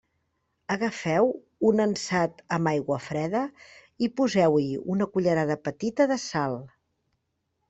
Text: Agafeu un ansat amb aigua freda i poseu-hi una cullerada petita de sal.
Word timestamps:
Agafeu 0.75 1.27
un 1.71 1.83
ansat 1.85 2.41
amb 2.57 2.71
aigua 2.73 2.97
freda 3.09 3.43
i 4.07 4.13
poseu-hi 4.21 4.67
una 4.95 5.09
cullerada 5.19 5.59
petita 5.69 6.09
de 6.15 6.19
sal. 6.27 6.59